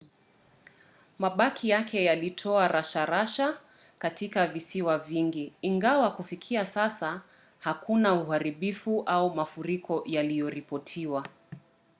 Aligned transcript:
mabaki 1.19 1.69
yake 1.69 2.03
yalitoa 2.05 2.67
rasharasha 2.67 3.57
katika 3.99 4.47
visiwa 4.47 4.97
vingi 4.97 5.53
ingawa 5.61 6.11
kufikia 6.15 6.65
sasa 6.65 7.21
hakuna 7.59 8.13
uharibifu 8.13 9.03
au 9.05 9.35
mafuriko 9.35 10.03
yaliyoripotiwa 10.05 11.25